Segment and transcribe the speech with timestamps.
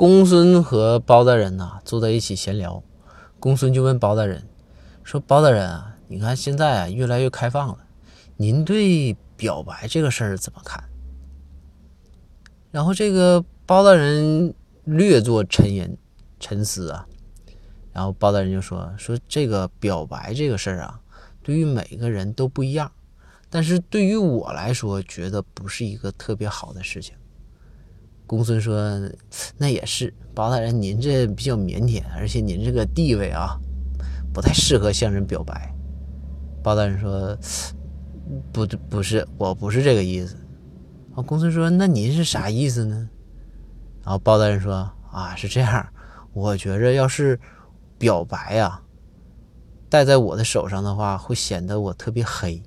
[0.00, 2.82] 公孙和包大人呐坐在一起闲聊，
[3.38, 4.48] 公孙就问包大人
[5.04, 7.78] 说：“包大人啊，你看现在啊越来越开放了，
[8.38, 10.82] 您对表白这个事儿怎么看？”
[12.72, 15.94] 然后这个包大人略作沉吟
[16.38, 17.06] 沉思啊，
[17.92, 20.98] 然后包大人就说：“说这个表白这个事儿啊，
[21.42, 22.90] 对于每个人都不一样，
[23.50, 27.14] 但是对于我来说，觉得不是一个特别好的事情。”
[28.30, 28.96] 公孙说
[29.58, 33.58] ：“那也是，包大人，您这比较腼腆，而且您这个地位啊，
[34.32, 35.74] 不太适合向人表白。”
[36.62, 37.36] 包大人说
[38.54, 40.36] ：“不，不是，我不是这个意思。”
[41.12, 43.10] 啊，公孙说：“那您是啥意思呢？”
[44.04, 45.84] 然后包大人说：“啊，是这样，
[46.32, 47.36] 我觉着要是
[47.98, 48.80] 表白呀，
[49.88, 52.62] 戴在我的手上的话，会显得我特别黑。